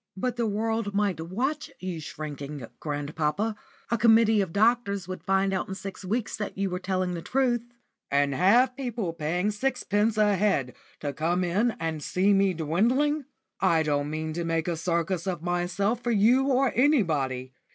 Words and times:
"But 0.17 0.35
the 0.35 0.47
world 0.47 0.95
might 0.95 1.21
watch 1.21 1.69
you 1.79 1.99
shrinking, 1.99 2.65
grandpapa. 2.79 3.55
A 3.91 3.99
committee 3.99 4.41
of 4.41 4.51
doctors 4.51 5.07
would 5.07 5.21
find 5.21 5.53
out 5.53 5.67
in 5.67 5.75
six 5.75 6.03
weeks 6.03 6.35
that 6.37 6.57
you 6.57 6.71
were 6.71 6.79
telling 6.79 7.13
the 7.13 7.21
truth." 7.21 7.61
"And 8.09 8.33
have 8.33 8.75
people 8.75 9.13
paying 9.13 9.51
sixpence 9.51 10.17
a 10.17 10.35
head 10.37 10.73
to 11.01 11.13
come 11.13 11.43
in 11.43 11.75
and 11.79 12.01
see 12.01 12.33
me 12.33 12.55
dwindling? 12.55 13.25
I 13.59 13.83
don't 13.83 14.09
mean 14.09 14.33
to 14.33 14.43
make 14.43 14.67
a 14.67 14.75
circus 14.75 15.27
of 15.27 15.43
myself 15.43 16.01
for 16.01 16.11
you 16.11 16.47
or 16.47 16.73
anybody. 16.75 17.53